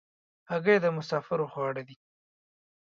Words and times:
هګۍ 0.49 0.77
د 0.81 0.85
مسافرو 0.97 1.51
خواړه 1.53 1.81
دي. 1.87 1.95